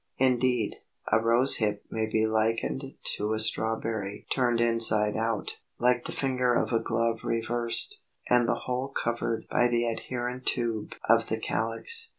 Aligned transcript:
Indeed, 0.17 0.77
a 1.11 1.21
Rose 1.21 1.57
hip 1.57 1.83
may 1.91 2.07
be 2.07 2.25
likened 2.25 2.83
to 3.17 3.33
a 3.33 3.39
strawberry 3.39 4.25
turned 4.31 4.59
inside 4.59 5.15
out, 5.15 5.59
like 5.77 6.05
the 6.05 6.11
finger 6.11 6.55
of 6.55 6.73
a 6.73 6.79
glove 6.79 7.23
reversed, 7.23 8.01
and 8.27 8.47
the 8.49 8.61
whole 8.65 8.87
covered 8.87 9.47
by 9.47 9.67
the 9.67 9.85
adherent 9.85 10.47
tube 10.47 10.95
of 11.07 11.29
the 11.29 11.39
calyx. 11.39 12.09